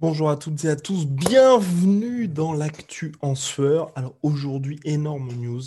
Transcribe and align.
Bonjour 0.00 0.30
à 0.30 0.36
toutes 0.36 0.64
et 0.64 0.68
à 0.68 0.76
tous, 0.76 1.06
bienvenue 1.06 2.28
dans 2.28 2.52
l'actu 2.52 3.12
en 3.20 3.34
sueur. 3.34 3.92
Alors 3.94 4.14
aujourd'hui, 4.22 4.80
énorme 4.84 5.32
news, 5.32 5.62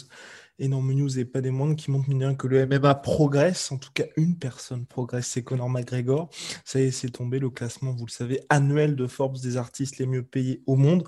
énorme 0.59 0.93
news 0.93 1.19
et 1.19 1.25
pas 1.25 1.41
des 1.41 1.51
moindres 1.51 1.75
qui 1.75 1.91
montrent 1.91 2.09
bien 2.09 2.35
que 2.35 2.47
le 2.47 2.65
MMA 2.65 2.95
progresse, 2.95 3.71
en 3.71 3.77
tout 3.77 3.91
cas 3.93 4.05
une 4.17 4.37
personne 4.37 4.85
progresse, 4.85 5.27
c'est 5.27 5.43
Conor 5.43 5.69
McGregor. 5.69 6.29
Ça 6.65 6.79
y 6.79 6.83
est, 6.83 6.91
c'est 6.91 7.09
tombé 7.09 7.39
le 7.39 7.49
classement, 7.49 7.93
vous 7.93 8.05
le 8.05 8.11
savez, 8.11 8.41
annuel 8.49 8.95
de 8.95 9.07
Forbes 9.07 9.37
des 9.39 9.57
artistes 9.57 9.97
les 9.97 10.07
mieux 10.07 10.23
payés 10.23 10.63
au 10.67 10.75
monde. 10.75 11.07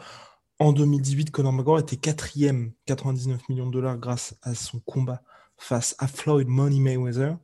En 0.59 0.71
2018, 0.71 1.31
Conor 1.31 1.53
McGregor 1.53 1.79
était 1.79 1.97
quatrième, 1.97 2.71
99 2.85 3.49
millions 3.49 3.67
de 3.67 3.73
dollars 3.73 3.97
grâce 3.97 4.35
à 4.41 4.55
son 4.55 4.79
combat 4.79 5.21
face 5.57 5.95
à 5.99 6.07
Floyd 6.07 6.47
Money 6.47 6.79
Mayweather. 6.79 7.37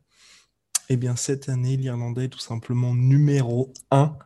Eh 0.88 0.96
bien, 0.96 1.16
cette 1.16 1.48
année, 1.48 1.76
l'Irlandais 1.76 2.26
est 2.26 2.28
tout 2.28 2.38
simplement 2.38 2.94
numéro 2.94 3.72
1 3.90 4.16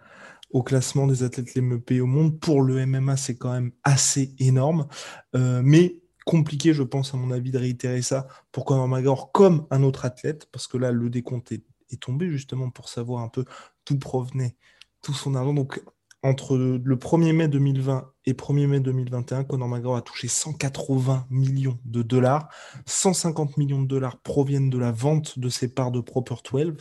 au 0.50 0.62
classement 0.62 1.06
des 1.06 1.22
athlètes 1.22 1.54
les 1.54 1.60
mieux 1.60 1.80
payés 1.80 2.00
au 2.00 2.06
monde. 2.06 2.38
Pour 2.40 2.62
le 2.62 2.84
MMA, 2.86 3.16
c'est 3.16 3.36
quand 3.36 3.52
même 3.52 3.72
assez 3.84 4.34
énorme. 4.38 4.86
Euh, 5.34 5.62
mais 5.64 6.00
compliqué, 6.24 6.74
je 6.74 6.82
pense, 6.82 7.14
à 7.14 7.16
mon 7.16 7.30
avis, 7.30 7.50
de 7.50 7.58
réitérer 7.58 8.02
ça 8.02 8.26
pour 8.52 8.64
Conor 8.64 8.88
McGregor 8.88 9.32
comme 9.32 9.66
un 9.70 9.82
autre 9.82 10.04
athlète, 10.04 10.48
parce 10.52 10.66
que 10.66 10.76
là, 10.76 10.92
le 10.92 11.10
décompte 11.10 11.52
est, 11.52 11.62
tombé 12.00 12.30
justement 12.30 12.70
pour 12.70 12.88
savoir 12.88 13.24
un 13.24 13.28
peu 13.28 13.44
d'où 13.84 13.98
provenait 13.98 14.54
tout 15.02 15.12
son 15.12 15.34
argent. 15.34 15.52
Donc, 15.52 15.82
entre 16.22 16.56
le 16.56 16.96
1er 16.96 17.32
mai 17.32 17.48
2020 17.48 18.12
et 18.26 18.32
1er 18.32 18.66
mai 18.68 18.78
2021, 18.78 19.42
Conor 19.42 19.66
McGregor 19.66 19.96
a 19.96 20.02
touché 20.02 20.28
180 20.28 21.26
millions 21.30 21.80
de 21.84 22.02
dollars. 22.02 22.48
150 22.86 23.56
millions 23.56 23.82
de 23.82 23.88
dollars 23.88 24.20
proviennent 24.20 24.70
de 24.70 24.78
la 24.78 24.92
vente 24.92 25.38
de 25.38 25.48
ses 25.48 25.74
parts 25.74 25.90
de 25.90 26.00
Proper 26.00 26.36
12. 26.48 26.76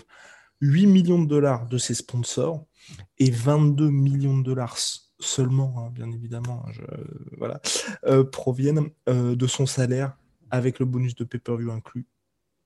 8 0.61 0.87
millions 0.87 1.21
de 1.21 1.27
dollars 1.27 1.67
de 1.67 1.77
ses 1.77 1.93
sponsors 1.93 2.65
et 3.17 3.31
22 3.31 3.89
millions 3.89 4.37
de 4.37 4.43
dollars 4.43 4.77
seulement, 5.19 5.75
hein, 5.77 5.91
bien 5.93 6.11
évidemment, 6.11 6.65
voilà, 7.37 7.61
euh, 8.05 8.23
proviennent 8.23 8.89
euh, 9.07 9.35
de 9.35 9.47
son 9.47 9.65
salaire 9.65 10.15
avec 10.49 10.79
le 10.79 10.85
bonus 10.85 11.15
de 11.15 11.23
pay-per-view 11.23 11.71
inclus 11.71 12.07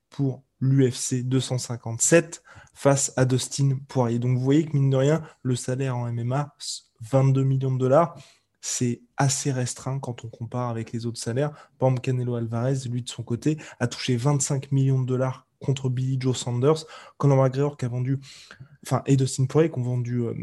pour 0.10 0.44
l'UFC 0.60 1.24
257 1.24 2.44
face 2.74 3.12
à 3.18 3.26
Dustin 3.26 3.78
Poirier. 3.88 4.20
Donc 4.20 4.38
vous 4.38 4.44
voyez 4.44 4.66
que 4.66 4.74
mine 4.74 4.90
de 4.90 4.98
rien, 4.98 5.24
le 5.42 5.56
salaire 5.56 5.98
en 5.98 6.12
MMA, 6.12 6.56
22 7.02 7.44
millions 7.44 7.74
de 7.74 7.80
dollars, 7.80 8.16
c'est 8.62 9.02
assez 9.18 9.52
restreint 9.52 10.00
quand 10.00 10.24
on 10.24 10.30
compare 10.30 10.70
avec 10.70 10.94
les 10.94 11.06
autres 11.06 11.20
salaires. 11.20 11.52
Par 11.78 11.90
exemple, 11.90 12.02
Canelo 12.02 12.36
Alvarez, 12.36 12.88
lui 12.90 13.02
de 13.02 13.10
son 13.10 13.24
côté, 13.24 13.58
a 13.80 13.88
touché 13.88 14.16
25 14.16 14.72
millions 14.72 15.02
de 15.02 15.06
dollars 15.06 15.48
contre 15.64 15.90
Billy 15.90 16.18
Joe 16.20 16.38
Sanders. 16.38 16.86
Conor 17.18 17.44
McGregor 17.44 17.78
qui 17.78 17.86
a 17.86 17.88
vendu, 17.88 18.20
enfin, 18.86 19.02
et 19.06 19.18
Dustin 19.18 19.46
Poirier 19.46 19.72
qui 19.72 19.80
ont 19.80 19.84
vendu 19.84 20.22
euh, 20.22 20.34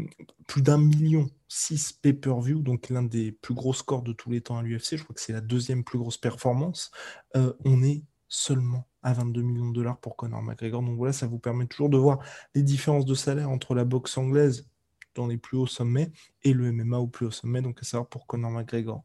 plus 0.47 0.61
d'un 0.61 0.77
million 0.77 1.29
six 1.47 1.91
pay-per-view, 1.93 2.61
donc 2.61 2.89
l'un 2.89 3.03
des 3.03 3.31
plus 3.31 3.53
gros 3.53 3.73
scores 3.73 4.03
de 4.03 4.13
tous 4.13 4.31
les 4.31 4.41
temps 4.41 4.57
à 4.57 4.63
l'UFC. 4.63 4.97
Je 4.97 5.03
crois 5.03 5.13
que 5.13 5.21
c'est 5.21 5.33
la 5.33 5.41
deuxième 5.41 5.83
plus 5.83 5.99
grosse 5.99 6.17
performance. 6.17 6.91
Euh, 7.35 7.53
on 7.65 7.83
est 7.83 8.03
seulement 8.27 8.87
à 9.03 9.13
22 9.13 9.41
millions 9.41 9.69
de 9.69 9.73
dollars 9.75 9.99
pour 9.99 10.15
Conor 10.15 10.41
McGregor. 10.41 10.81
Donc 10.81 10.95
voilà, 10.97 11.13
ça 11.13 11.27
vous 11.27 11.39
permet 11.39 11.65
toujours 11.65 11.89
de 11.89 11.97
voir 11.97 12.19
les 12.55 12.63
différences 12.63 13.05
de 13.05 13.13
salaire 13.13 13.49
entre 13.49 13.75
la 13.75 13.83
boxe 13.83 14.17
anglaise 14.17 14.70
dans 15.15 15.27
les 15.27 15.37
plus 15.37 15.57
hauts 15.57 15.67
sommets 15.67 16.11
et 16.43 16.53
le 16.53 16.71
MMA 16.71 16.97
au 16.97 17.07
plus 17.07 17.25
haut 17.25 17.31
sommet, 17.31 17.61
donc 17.61 17.79
à 17.81 17.83
savoir 17.83 18.07
pour 18.09 18.27
Conor 18.27 18.51
McGregor. 18.51 19.03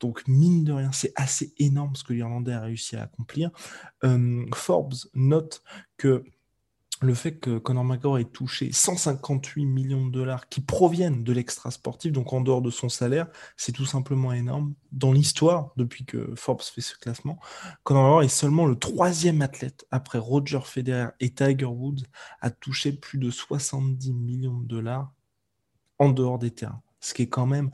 Donc, 0.00 0.26
mine 0.28 0.64
de 0.64 0.72
rien, 0.72 0.92
c'est 0.92 1.12
assez 1.16 1.54
énorme 1.58 1.96
ce 1.96 2.04
que 2.04 2.12
l'Irlandais 2.12 2.52
a 2.52 2.60
réussi 2.60 2.96
à 2.96 3.04
accomplir. 3.04 3.50
Euh, 4.04 4.44
Forbes 4.54 4.94
note 5.14 5.62
que 5.96 6.24
le 7.02 7.12
fait 7.12 7.38
que 7.38 7.58
Conor 7.58 7.84
McGregor 7.84 8.18
ait 8.18 8.24
touché 8.24 8.72
158 8.72 9.66
millions 9.66 10.06
de 10.06 10.12
dollars 10.12 10.48
qui 10.48 10.62
proviennent 10.62 11.24
de 11.24 11.32
l'extra 11.32 11.70
sportif, 11.70 12.12
donc 12.12 12.32
en 12.32 12.40
dehors 12.40 12.62
de 12.62 12.70
son 12.70 12.88
salaire, 12.88 13.26
c'est 13.56 13.72
tout 13.72 13.84
simplement 13.84 14.32
énorme. 14.32 14.74
Dans 14.92 15.12
l'histoire, 15.12 15.72
depuis 15.76 16.06
que 16.06 16.34
Forbes 16.36 16.62
fait 16.62 16.80
ce 16.80 16.96
classement, 16.96 17.38
Conor 17.84 18.02
McGregor 18.02 18.22
est 18.22 18.28
seulement 18.28 18.66
le 18.66 18.78
troisième 18.78 19.42
athlète 19.42 19.86
après 19.90 20.18
Roger 20.18 20.60
Federer 20.64 21.08
et 21.20 21.34
Tiger 21.34 21.66
Woods 21.66 22.04
à 22.40 22.50
toucher 22.50 22.92
plus 22.92 23.18
de 23.18 23.30
70 23.30 24.14
millions 24.14 24.58
de 24.58 24.66
dollars 24.66 25.12
en 25.98 26.10
dehors 26.10 26.38
des 26.38 26.50
terrains. 26.50 26.82
Ce 27.00 27.14
qui 27.14 27.22
est 27.22 27.28
quand 27.28 27.46
même 27.46 27.70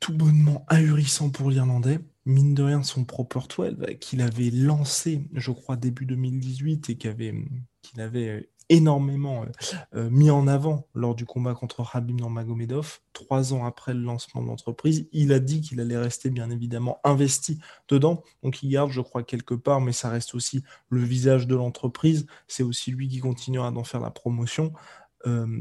tout 0.00 0.12
bonnement 0.12 0.64
ahurissant 0.68 1.30
pour 1.30 1.50
l'Irlandais. 1.50 1.98
Mine 2.26 2.54
de 2.54 2.62
rien, 2.62 2.82
son 2.82 3.04
Proper 3.04 3.40
12 3.48 3.76
qu'il 4.00 4.20
avait 4.20 4.50
lancé, 4.50 5.28
je 5.32 5.50
crois, 5.50 5.76
début 5.76 6.04
2018 6.04 6.90
et 6.90 6.96
qu'il 6.96 7.10
avait, 7.10 7.34
qu'il 7.82 8.00
avait 8.00 8.28
euh, 8.28 8.40
énormément 8.68 9.44
euh, 9.44 9.46
euh, 9.94 10.10
mis 10.10 10.30
en 10.30 10.46
avant 10.46 10.88
lors 10.94 11.14
du 11.14 11.26
combat 11.26 11.54
contre 11.54 11.82
Rabim 11.82 12.28
Magomedov, 12.28 13.00
trois 13.12 13.52
ans 13.52 13.64
après 13.64 13.94
le 13.94 14.00
lancement 14.00 14.42
de 14.42 14.46
l'entreprise. 14.46 15.08
Il 15.12 15.32
a 15.32 15.38
dit 15.38 15.60
qu'il 15.60 15.80
allait 15.80 15.98
rester 15.98 16.30
bien 16.30 16.50
évidemment 16.50 17.00
investi 17.04 17.58
dedans. 17.88 18.22
Donc 18.42 18.62
il 18.62 18.70
garde, 18.70 18.90
je 18.90 19.00
crois, 19.00 19.22
quelque 19.22 19.54
part, 19.54 19.80
mais 19.80 19.92
ça 19.92 20.08
reste 20.08 20.34
aussi 20.34 20.62
le 20.88 21.02
visage 21.02 21.46
de 21.46 21.54
l'entreprise. 21.54 22.26
C'est 22.46 22.62
aussi 22.62 22.90
lui 22.90 23.08
qui 23.08 23.20
continuera 23.20 23.70
d'en 23.70 23.84
faire 23.84 24.00
la 24.00 24.10
promotion. 24.10 24.72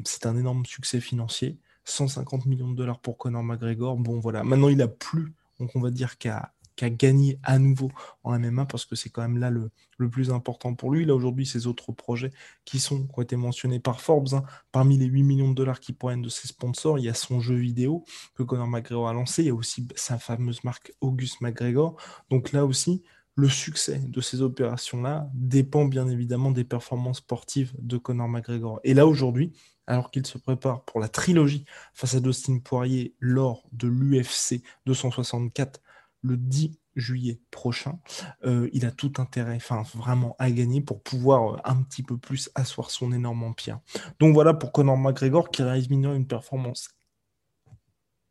C'est 0.05 0.25
un 0.25 0.37
énorme 0.37 0.65
succès 0.65 0.99
financier. 0.99 1.57
150 1.85 2.45
millions 2.45 2.71
de 2.71 2.75
dollars 2.75 2.99
pour 2.99 3.17
Conor 3.17 3.43
McGregor. 3.43 3.97
Bon, 3.97 4.19
voilà. 4.19 4.43
Maintenant, 4.43 4.69
il 4.69 4.81
a 4.81 4.87
plus, 4.87 5.33
on 5.59 5.79
va 5.81 5.91
dire 5.91 6.17
qu'à 6.17 6.53
a 6.81 6.89
gagné 6.89 7.39
à 7.43 7.59
nouveau 7.59 7.91
en 8.23 8.37
MMA 8.37 8.65
parce 8.65 8.85
que 8.85 8.95
c'est 8.95 9.09
quand 9.09 9.21
même 9.21 9.37
là 9.37 9.49
le, 9.49 9.71
plus 10.09 10.31
important 10.31 10.75
pour 10.75 10.91
lui. 10.91 11.05
Là 11.05 11.15
aujourd'hui, 11.15 11.45
ses 11.45 11.65
autres 11.65 11.93
projets 11.93 12.31
qui 12.65 12.79
sont 12.79 13.07
qui 13.07 13.13
ont 13.15 13.21
été 13.21 13.35
mentionnés 13.37 13.79
par 13.79 14.01
Forbes, 14.01 14.33
hein. 14.33 14.43
parmi 14.73 14.97
les 14.97 15.05
8 15.05 15.23
millions 15.23 15.49
de 15.49 15.55
dollars 15.55 15.79
qui 15.79 15.93
proviennent 15.93 16.21
de 16.21 16.29
ses 16.29 16.49
sponsors, 16.49 16.99
il 16.99 17.05
y 17.05 17.09
a 17.09 17.13
son 17.13 17.39
jeu 17.39 17.55
vidéo 17.55 18.03
que 18.35 18.43
Conor 18.43 18.67
McGregor 18.67 19.07
a 19.07 19.13
lancé, 19.13 19.43
il 19.43 19.47
y 19.47 19.51
a 19.51 19.55
aussi 19.55 19.87
sa 19.95 20.17
fameuse 20.17 20.63
marque 20.65 20.93
August 20.99 21.39
McGregor. 21.39 21.95
Donc 22.29 22.51
là 22.51 22.65
aussi, 22.65 23.01
le 23.35 23.49
succès 23.49 23.99
de 23.99 24.21
ces 24.21 24.41
opérations-là 24.41 25.29
dépend 25.33 25.85
bien 25.85 26.07
évidemment 26.07 26.51
des 26.51 26.63
performances 26.63 27.17
sportives 27.17 27.73
de 27.79 27.97
Conor 27.97 28.29
McGregor. 28.29 28.79
Et 28.83 28.93
là 28.93 29.07
aujourd'hui, 29.07 29.53
alors 29.87 30.11
qu'il 30.11 30.25
se 30.25 30.37
prépare 30.37 30.83
pour 30.85 30.99
la 30.99 31.09
trilogie 31.09 31.65
face 31.93 32.15
à 32.15 32.19
Dustin 32.19 32.59
Poirier 32.59 33.15
lors 33.19 33.63
de 33.71 33.87
l'UFC 33.87 34.61
264 34.85 35.81
le 36.21 36.37
10 36.37 36.79
juillet 36.95 37.41
prochain, 37.49 37.99
euh, 38.45 38.69
il 38.71 38.85
a 38.85 38.91
tout 38.91 39.13
intérêt, 39.17 39.55
enfin 39.55 39.83
vraiment 39.95 40.35
à 40.37 40.51
gagner 40.51 40.79
pour 40.79 41.01
pouvoir 41.01 41.55
euh, 41.55 41.57
un 41.65 41.81
petit 41.81 42.03
peu 42.03 42.17
plus 42.17 42.51
asseoir 42.53 42.91
son 42.91 43.11
énorme 43.11 43.43
empire. 43.43 43.79
Donc 44.19 44.33
voilà 44.35 44.53
pour 44.53 44.71
Conor 44.71 44.97
McGregor 44.97 45.49
qui 45.49 45.63
réalise 45.63 45.87
une 45.89 46.27
performance 46.27 46.89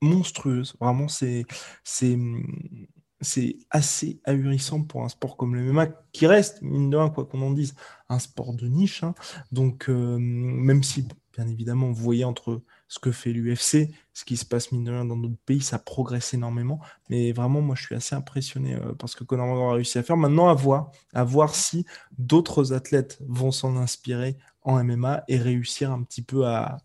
monstrueuse. 0.03 0.75
Vraiment, 0.81 1.09
c'est 1.09 1.47
c'est 3.23 3.57
assez 3.71 4.21
ahurissant 4.25 4.83
pour 4.83 5.03
un 5.03 5.09
sport 5.09 5.37
comme 5.37 5.55
le 5.55 5.73
MMA, 5.73 5.87
qui 6.13 6.27
reste, 6.27 6.61
mine 6.63 6.91
de 6.91 6.97
rien, 6.97 7.09
quoi 7.09 7.25
qu'on 7.25 7.41
en 7.43 7.53
dise, 7.53 7.75
un 8.09 8.19
sport 8.19 8.53
de 8.53 8.67
niche. 8.67 9.03
Hein. 9.03 9.15
Donc, 9.53 9.89
euh, 9.89 10.19
même 10.19 10.83
si, 10.83 11.07
bien 11.33 11.47
évidemment, 11.47 11.87
vous 11.87 12.03
voyez 12.03 12.25
entre 12.25 12.63
ce 12.89 12.99
que 12.99 13.13
fait 13.13 13.33
l'UFC, 13.33 13.89
ce 14.13 14.25
qui 14.25 14.37
se 14.37 14.45
passe, 14.45 14.73
mine 14.73 14.85
de 14.85 14.91
rien, 14.91 15.05
dans 15.05 15.17
d'autres 15.17 15.41
pays, 15.47 15.63
ça 15.63 15.79
progresse 15.79 16.35
énormément. 16.35 16.81
Mais 17.09 17.33
vraiment, 17.33 17.63
moi, 17.63 17.75
je 17.75 17.87
suis 17.87 17.95
assez 17.95 18.15
impressionné 18.15 18.75
euh, 18.75 18.93
parce 18.99 19.15
que 19.15 19.25
Conor 19.25 19.71
a 19.71 19.75
réussi 19.75 19.99
à 19.99 20.03
faire. 20.03 20.17
Maintenant, 20.17 20.49
à 20.49 21.25
voir 21.25 21.55
si 21.55 21.87
d'autres 22.19 22.73
athlètes 22.73 23.19
vont 23.27 23.51
s'en 23.51 23.77
inspirer 23.77 24.37
en 24.63 24.83
MMA 24.85 25.25
et 25.29 25.39
réussir 25.39 25.91
un 25.91 26.03
petit 26.03 26.23
peu 26.23 26.47
à, 26.47 26.79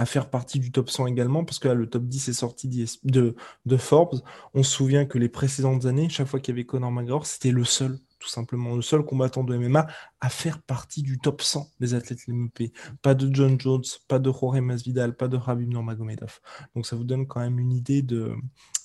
à 0.00 0.06
faire 0.06 0.30
partie 0.30 0.58
du 0.60 0.72
top 0.72 0.88
100 0.88 1.08
également, 1.08 1.44
parce 1.44 1.58
que 1.58 1.68
là, 1.68 1.74
le 1.74 1.86
top 1.86 2.04
10 2.04 2.30
est 2.30 2.32
sorti 2.32 2.68
de, 3.04 3.36
de 3.66 3.76
Forbes. 3.76 4.22
On 4.54 4.62
se 4.62 4.70
souvient 4.70 5.04
que 5.04 5.18
les 5.18 5.28
précédentes 5.28 5.84
années, 5.84 6.08
chaque 6.08 6.26
fois 6.26 6.40
qu'il 6.40 6.54
y 6.54 6.56
avait 6.56 6.64
Conor 6.64 6.90
McGregor, 6.90 7.26
c'était 7.26 7.50
le 7.50 7.64
seul 7.64 7.98
tout 8.18 8.28
simplement 8.28 8.76
le 8.76 8.82
seul 8.82 9.02
combattant 9.02 9.44
de 9.44 9.56
MMA 9.56 9.86
à 10.20 10.28
faire 10.28 10.60
partie 10.62 11.02
du 11.02 11.18
top 11.18 11.40
100 11.40 11.70
des 11.80 11.94
athlètes 11.94 12.28
MP. 12.28 12.72
Pas 13.02 13.14
de 13.14 13.34
John 13.34 13.58
Jones, 13.58 13.82
pas 14.08 14.18
de 14.18 14.30
Jorge 14.30 14.60
Masvidal, 14.60 15.16
pas 15.16 15.28
de 15.28 15.36
Rabib 15.36 15.68
Nurmagomedov. 15.68 16.40
Donc 16.74 16.86
ça 16.86 16.96
vous 16.96 17.04
donne 17.04 17.26
quand 17.26 17.40
même 17.40 17.58
une 17.58 17.72
idée 17.72 18.02
de, 18.02 18.34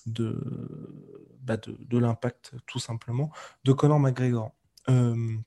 de, 0.06 0.38
bah 1.44 1.58
l'impact 1.92 2.54
tout 2.66 2.80
simplement 2.80 3.30
de 3.66 3.74
Conor 3.74 4.00
McGregor. 4.00 4.52
Euh, 4.90 5.38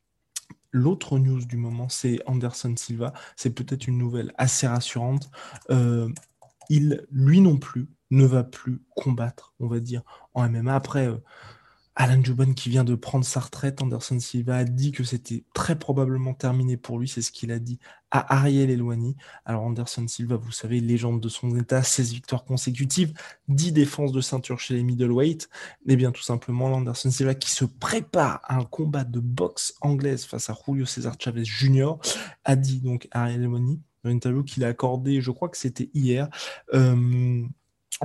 L'autre 0.72 1.18
news 1.18 1.44
du 1.44 1.56
moment, 1.56 1.88
c'est 1.88 2.20
Anderson 2.26 2.74
Silva. 2.76 3.12
C'est 3.36 3.54
peut-être 3.54 3.86
une 3.86 3.98
nouvelle 3.98 4.32
assez 4.36 4.66
rassurante. 4.66 5.30
Euh, 5.70 6.08
il, 6.68 7.06
lui 7.10 7.40
non 7.40 7.56
plus, 7.56 7.88
ne 8.10 8.24
va 8.24 8.44
plus 8.44 8.82
combattre, 8.96 9.54
on 9.60 9.66
va 9.66 9.80
dire, 9.80 10.02
en 10.34 10.48
MMA. 10.48 10.74
Après, 10.74 11.08
euh, 11.08 11.18
Alan 12.00 12.22
Juban 12.22 12.52
qui 12.54 12.68
vient 12.70 12.84
de 12.84 12.94
prendre 12.94 13.24
sa 13.24 13.40
retraite, 13.40 13.82
Anderson 13.82 14.20
Silva 14.20 14.58
a 14.58 14.64
dit 14.64 14.92
que 14.92 15.02
c'était 15.02 15.42
très 15.52 15.76
probablement 15.76 16.32
terminé 16.32 16.76
pour 16.76 17.00
lui, 17.00 17.08
c'est 17.08 17.22
ce 17.22 17.32
qu'il 17.32 17.50
a 17.50 17.58
dit 17.58 17.80
à 18.12 18.36
Ariel 18.36 18.70
Elwani. 18.70 19.16
Alors 19.44 19.64
Anderson 19.64 20.06
Silva, 20.06 20.36
vous 20.36 20.52
savez, 20.52 20.78
légende 20.78 21.20
de 21.20 21.28
son 21.28 21.56
état, 21.56 21.82
16 21.82 22.12
victoires 22.12 22.44
consécutives, 22.44 23.14
10 23.48 23.72
défenses 23.72 24.12
de 24.12 24.20
ceinture 24.20 24.60
chez 24.60 24.74
les 24.74 24.84
middleweight. 24.84 25.48
Et 25.88 25.94
eh 25.94 25.96
bien 25.96 26.12
tout 26.12 26.22
simplement, 26.22 26.66
Anderson 26.66 27.10
Silva 27.10 27.34
qui 27.34 27.50
se 27.50 27.64
prépare 27.64 28.42
à 28.44 28.54
un 28.54 28.64
combat 28.64 29.02
de 29.02 29.18
boxe 29.18 29.74
anglaise 29.80 30.24
face 30.24 30.50
à 30.50 30.56
Julio 30.64 30.86
César 30.86 31.16
Chavez 31.18 31.44
Jr. 31.44 31.94
a 32.44 32.54
dit 32.54 32.80
donc 32.80 33.08
Ariel 33.10 33.42
Elwani 33.42 33.82
dans 34.04 34.10
une 34.10 34.18
interview 34.18 34.44
qu'il 34.44 34.62
a 34.62 34.68
accordée, 34.68 35.20
je 35.20 35.32
crois 35.32 35.48
que 35.48 35.58
c'était 35.58 35.90
hier, 35.94 36.28
euh, 36.74 37.42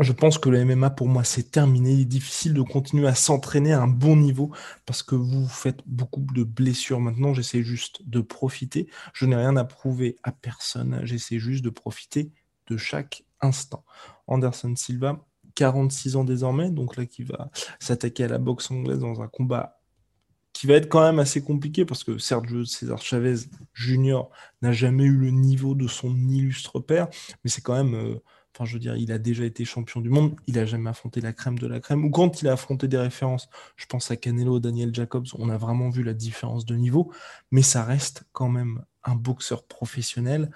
je 0.01 0.12
pense 0.12 0.40
que 0.40 0.50
le 0.50 0.66
MMA 0.66 0.90
pour 0.90 1.07
moi 1.07 1.24
c'est 1.24 1.51
terminé. 1.51 1.94
Il 1.94 2.01
est 2.01 2.06
difficile 2.06 2.54
de 2.54 2.62
continuer 2.62 3.07
à 3.07 3.16
s'entraîner 3.16 3.74
à 3.74 3.81
un 3.81 3.88
bon 3.88 4.16
niveau 4.16 4.51
parce 4.86 5.04
que 5.04 5.16
vous 5.16 5.48
faites 5.48 5.81
beaucoup 5.86 6.25
de 6.34 6.44
blessures 6.44 7.00
maintenant. 7.00 7.34
J'essaie 7.34 7.63
juste 7.63 8.07
de 8.07 8.22
profiter. 8.22 8.90
Je 9.13 9.25
n'ai 9.25 9.36
rien 9.36 9.56
à 9.56 9.66
prouver 9.66 10.18
à 10.24 10.31
personne. 10.31 11.01
J'essaie 11.04 11.40
juste 11.40 11.63
de 11.63 11.69
profiter 11.69 12.31
de 12.68 12.78
chaque 12.78 13.24
instant. 13.42 13.84
Anderson 14.28 14.75
Silva, 14.75 15.24
46 15.56 16.16
ans 16.16 16.24
désormais, 16.24 16.72
donc 16.72 16.98
là 16.98 17.06
qui 17.06 17.24
va 17.24 17.51
s'attaquer 17.80 18.24
à 18.24 18.28
la 18.30 18.40
boxe 18.40 18.72
anglaise 18.72 19.00
dans 19.00 19.22
un 19.22 19.28
combat 19.28 19.80
qui 20.54 20.68
va 20.68 20.75
être 20.75 20.88
quand 20.88 21.01
même 21.01 21.19
assez 21.19 21.44
compliqué 21.44 21.84
parce 21.84 22.04
que 22.04 22.18
Sergio 22.19 22.63
César 22.63 23.01
Chavez 23.01 23.36
Jr. 23.74 24.24
n'a 24.62 24.72
jamais 24.72 25.04
eu 25.04 25.18
le 25.18 25.31
niveau 25.31 25.74
de 25.75 25.88
son 25.88 26.16
illustre 26.30 26.80
père, 26.80 27.10
mais 27.44 27.50
c'est 27.50 27.62
quand 27.62 27.75
même 27.75 27.95
euh, 27.95 28.22
Enfin, 28.55 28.65
je 28.65 28.73
veux 28.73 28.79
dire, 28.79 28.95
il 28.95 29.11
a 29.11 29.17
déjà 29.17 29.45
été 29.45 29.65
champion 29.65 30.00
du 30.00 30.09
monde, 30.09 30.35
il 30.45 30.59
a 30.59 30.65
jamais 30.65 30.89
affronté 30.89 31.21
la 31.21 31.33
crème 31.33 31.57
de 31.57 31.65
la 31.65 31.79
crème. 31.79 32.05
Ou 32.05 32.11
quand 32.11 32.41
il 32.41 32.47
a 32.47 32.53
affronté 32.53 32.88
des 32.88 32.97
références, 32.97 33.50
je 33.75 33.88
pense 33.88 34.11
à 34.11 34.15
Canelo, 34.15 34.59
Daniel 34.59 34.94
Jacobs, 34.94 35.25
on 35.39 35.50
a 35.50 35.57
vraiment 35.57 35.89
vu 35.89 36.03
la 36.03 36.13
différence 36.13 36.65
de 36.65 36.75
niveau, 36.75 37.11
mais 37.50 37.63
ça 37.63 37.83
reste 37.83 38.25
quand 38.31 38.50
même 38.50 38.83
un 39.03 39.15
boxeur 39.15 39.63
professionnel 39.63 40.51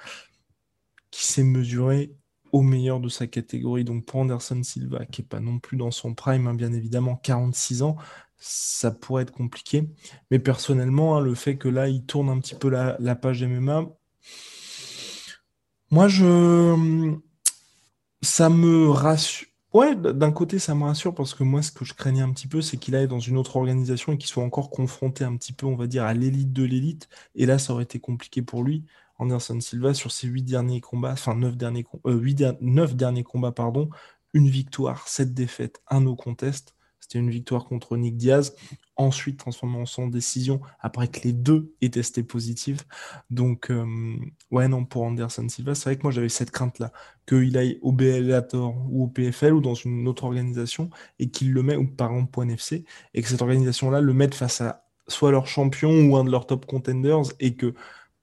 qui 1.10 1.26
s'est 1.26 1.44
mesuré 1.44 2.14
au 2.52 2.62
meilleur 2.62 3.00
de 3.00 3.10
sa 3.10 3.26
catégorie. 3.26 3.84
Donc 3.84 4.06
pour 4.06 4.20
Anderson 4.20 4.62
Silva, 4.62 5.06
qui 5.06 5.22
n'est 5.22 5.28
pas 5.28 5.40
non 5.40 5.58
plus 5.58 5.78
dans 5.78 5.92
son 5.92 6.14
prime, 6.14 6.48
hein, 6.48 6.54
bien 6.54 6.74
évidemment, 6.74 7.16
46 7.16 7.82
ans, 7.82 7.98
ça 8.38 8.92
pourrait 8.92 9.24
être 9.24 9.32
compliqué. 9.32 9.90
Mais 10.30 10.38
personnellement, 10.38 11.18
hein, 11.18 11.22
le 11.22 11.34
fait 11.34 11.58
que 11.58 11.68
là, 11.68 11.88
il 11.90 12.06
tourne 12.06 12.30
un 12.30 12.40
petit 12.40 12.56
peu 12.56 12.70
la, 12.70 12.96
la 13.00 13.16
page 13.16 13.44
MMA, 13.44 13.88
moi, 15.90 16.10
je 16.10 17.16
ça 18.28 18.50
me 18.50 18.90
rassure. 18.90 19.48
Ouais, 19.74 19.96
d'un 19.96 20.32
côté, 20.32 20.60
ça 20.60 20.76
me 20.76 20.84
rassure 20.84 21.14
parce 21.14 21.34
que 21.34 21.44
moi, 21.44 21.62
ce 21.62 21.72
que 21.72 21.86
je 21.86 21.94
craignais 21.94 22.22
un 22.22 22.32
petit 22.32 22.48
peu, 22.48 22.62
c'est 22.62 22.78
qu'il 22.78 22.96
aille 22.96 23.08
dans 23.08 23.20
une 23.20 23.38
autre 23.38 23.58
organisation 23.58 24.14
et 24.14 24.18
qu'il 24.18 24.30
soit 24.30 24.44
encore 24.44 24.70
confronté 24.70 25.24
un 25.24 25.36
petit 25.36 25.54
peu, 25.54 25.66
on 25.66 25.76
va 25.76 25.88
dire, 25.88 26.04
à 26.04 26.14
l'élite 26.14 26.54
de 26.54 26.64
l'élite. 26.64 27.10
Et 27.36 27.46
là, 27.46 27.60
ça 27.60 27.74
aurait 27.74 27.84
été 27.84 28.00
compliqué 28.00 28.42
pour 28.42 28.64
lui. 28.64 28.86
Anderson 29.20 29.60
Silva, 29.60 29.94
sur 29.94 30.12
ses 30.12 30.28
huit 30.28 30.44
derniers 30.44 30.82
combats, 30.82 31.14
enfin 31.14 31.36
neuf 31.36 31.58
derniers, 31.58 31.86
euh, 32.06 32.88
derniers 32.94 33.24
combats, 33.24 33.52
pardon, 33.52 33.90
une 34.34 34.50
victoire, 34.50 35.08
sept 35.08 35.34
défaites, 35.34 35.82
un 35.90 36.02
no 36.02 36.16
contest. 36.16 36.76
C'était 37.00 37.20
une 37.20 37.30
victoire 37.30 37.66
contre 37.66 37.98
Nick 37.98 38.18
Diaz, 38.18 38.56
ensuite 38.98 39.40
transformé 39.40 39.78
en 39.78 39.86
son 39.86 40.08
décision 40.08 40.62
après 40.80 41.08
que 41.08 41.22
les 41.24 41.34
deux 41.34 41.74
aient 41.82 41.90
testé 41.90 42.24
positif. 42.24 42.80
Donc, 43.30 43.70
euh, 43.72 43.86
ouais, 44.52 44.68
non, 44.68 44.86
pour 44.86 45.04
Anderson 45.04 45.48
Silva, 45.50 45.76
c'est 45.76 45.86
vrai 45.86 45.98
que 45.98 46.04
moi 46.04 46.12
j'avais 46.12 46.30
cette 46.30 46.52
crainte-là, 46.52 46.92
qu'il 47.28 47.58
aille 47.58 47.80
au 47.82 47.92
Bellator 47.92 48.76
ou 48.90 49.06
au 49.06 49.08
PFL 49.08 49.54
ou 49.54 49.62
dans 49.62 49.76
une 49.76 50.08
autre 50.08 50.24
organisation 50.24 50.90
et 51.20 51.30
qu'il 51.30 51.54
le 51.54 51.64
met, 51.64 51.76
ou 51.76 51.88
par 51.88 52.12
exemple 52.12 52.32
Point 52.32 52.50
FC, 52.50 52.86
et 53.14 53.22
que 53.22 53.28
cette 53.30 53.42
organisation-là 53.42 54.02
le 54.02 54.14
mette 54.14 54.36
face 54.36 54.62
à 54.62 54.86
soit 55.08 55.32
leur 55.32 55.48
champion 55.48 55.92
ou 56.06 56.18
un 56.18 56.24
de 56.24 56.32
leurs 56.32 56.48
top 56.48 56.66
contenders 56.66 57.24
et 57.40 57.56
que 57.56 57.74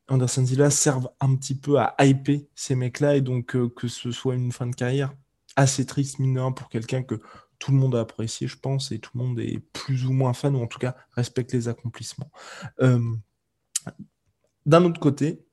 Anderson 0.08 0.44
Silva 0.44 0.70
serve 0.70 1.08
un 1.20 1.34
petit 1.34 1.54
peu 1.54 1.78
à 1.78 1.94
hyper 2.04 2.40
ces 2.54 2.74
mecs-là 2.74 3.16
et 3.16 3.20
donc 3.22 3.56
euh, 3.56 3.68
que 3.70 3.88
ce 3.88 4.10
soit 4.10 4.34
une 4.34 4.52
fin 4.52 4.66
de 4.66 4.74
carrière 4.74 5.14
assez 5.56 5.86
triste, 5.86 6.18
mine 6.18 6.38
pour 6.54 6.68
quelqu'un 6.68 7.02
que 7.02 7.20
tout 7.58 7.72
le 7.72 7.78
monde 7.78 7.94
a 7.94 8.00
apprécié, 8.00 8.46
je 8.46 8.58
pense, 8.58 8.92
et 8.92 8.98
tout 8.98 9.10
le 9.14 9.24
monde 9.24 9.40
est 9.40 9.60
plus 9.72 10.06
ou 10.06 10.12
moins 10.12 10.32
fan, 10.32 10.54
ou 10.54 10.62
en 10.62 10.66
tout 10.66 10.78
cas 10.78 10.96
respecte 11.12 11.52
les 11.52 11.68
accomplissements. 11.68 12.30
Euh, 12.80 13.00
d'un 14.66 14.84
autre 14.84 15.00
côté, 15.00 15.43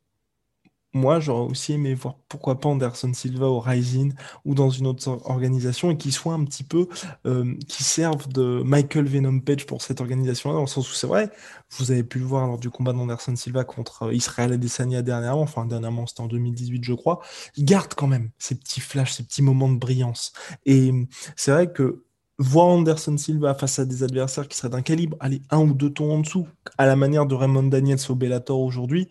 moi, 0.94 1.20
j'aurais 1.20 1.50
aussi 1.50 1.74
aimé 1.74 1.94
voir 1.94 2.16
pourquoi 2.28 2.60
pas 2.60 2.68
Anderson 2.68 3.14
Silva 3.14 3.48
au 3.48 3.60
Rising 3.60 4.14
ou 4.44 4.56
dans 4.56 4.70
une 4.70 4.88
autre 4.88 5.22
organisation 5.26 5.92
et 5.92 5.98
qui 5.98 6.12
soit 6.12 6.34
un 6.34 6.44
petit 6.44 6.64
peu, 6.64 6.88
euh, 7.26 7.56
qui 7.68 7.84
serve 7.84 8.28
de 8.28 8.62
Michael 8.64 9.06
Venom 9.06 9.40
Page 9.40 9.66
pour 9.66 9.82
cette 9.82 10.02
organisation-là, 10.02 10.56
dans 10.56 10.62
le 10.62 10.68
sens 10.68 10.92
où 10.92 10.94
c'est 10.94 11.08
vrai, 11.08 11.32
vous 11.78 11.92
avez 11.92 12.04
pu 12.04 12.20
le 12.20 12.26
voir 12.26 12.46
lors 12.46 12.58
du 12.58 12.70
combat 12.70 12.92
d'Anderson 12.92 13.36
Silva 13.36 13.64
contre 13.64 14.04
euh, 14.04 14.14
Israël 14.14 14.52
Adesanya 14.52 15.02
dernièrement, 15.02 15.42
enfin 15.42 15.66
dernièrement 15.66 16.06
c'était 16.08 16.22
en 16.22 16.28
2018 16.28 16.84
je 16.84 16.94
crois, 16.94 17.22
il 17.56 17.66
garde 17.66 17.94
quand 17.94 18.08
même 18.08 18.32
ces 18.38 18.56
petits 18.56 18.82
flashs, 18.82 19.14
ces 19.14 19.24
petits 19.24 19.42
moments 19.42 19.70
de 19.70 19.78
brillance. 19.78 20.34
Et 20.66 20.92
c'est 21.38 21.52
vrai 21.52 21.72
que 21.72 22.04
voir 22.38 22.68
Anderson 22.68 23.18
Silva 23.18 23.54
face 23.54 23.80
à 23.80 23.86
des 23.86 24.04
adversaires 24.04 24.48
qui 24.48 24.58
seraient 24.58 24.70
d'un 24.70 24.82
calibre, 24.82 25.16
allez, 25.20 25.42
un 25.52 25.60
ou 25.60 25.74
deux 25.74 25.92
tons 25.92 26.12
en 26.12 26.20
dessous, 26.20 26.48
à 26.78 26.86
la 26.86 26.96
manière 26.96 27.26
de 27.26 27.36
Raymond 27.36 27.64
Daniels 27.64 28.00
au 28.10 28.16
Bellator 28.16 28.60
aujourd'hui, 28.60 29.08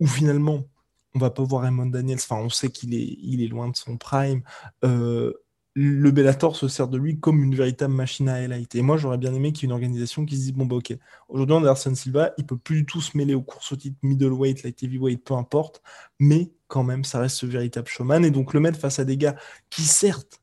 où 0.00 0.06
finalement 0.06 0.64
on 1.14 1.18
va 1.18 1.30
pas 1.30 1.42
voir 1.42 1.62
Raymond 1.62 1.86
Daniels, 1.86 2.18
enfin 2.18 2.36
on 2.36 2.50
sait 2.50 2.70
qu'il 2.70 2.94
est, 2.94 3.48
loin 3.48 3.68
de 3.68 3.76
son 3.76 3.96
prime. 3.96 4.42
Euh, 4.84 5.32
le 5.76 6.12
Bellator 6.12 6.54
se 6.54 6.68
sert 6.68 6.86
de 6.86 6.96
lui 6.96 7.18
comme 7.18 7.42
une 7.42 7.54
véritable 7.54 7.94
machine 7.94 8.28
à 8.28 8.34
highlight. 8.34 8.76
Et 8.76 8.82
moi, 8.82 8.96
j'aurais 8.96 9.18
bien 9.18 9.34
aimé 9.34 9.52
qu'il 9.52 9.64
y 9.64 9.66
ait 9.66 9.70
une 9.70 9.72
organisation 9.72 10.24
qui 10.24 10.36
se 10.36 10.42
dise 10.42 10.52
bon, 10.52 10.66
bah 10.66 10.76
ok, 10.76 10.96
aujourd'hui, 11.28 11.56
Anderson 11.56 11.94
Silva, 11.96 12.32
il 12.38 12.46
peut 12.46 12.56
plus 12.56 12.76
du 12.76 12.86
tout 12.86 13.00
se 13.00 13.16
mêler 13.16 13.34
aux 13.34 13.42
courses 13.42 13.72
au 13.72 13.76
titre 13.76 13.96
middleweight, 14.02 14.62
light 14.62 14.80
heavyweight, 14.82 15.24
peu 15.24 15.34
importe, 15.34 15.82
mais 16.20 16.52
quand 16.68 16.84
même, 16.84 17.04
ça 17.04 17.18
reste 17.18 17.36
ce 17.36 17.46
véritable 17.46 17.88
showman. 17.88 18.24
Et 18.24 18.30
donc, 18.30 18.54
le 18.54 18.60
mettre 18.60 18.78
face 18.78 19.00
à 19.00 19.04
des 19.04 19.16
gars 19.16 19.34
qui, 19.68 19.82
certes, 19.82 20.40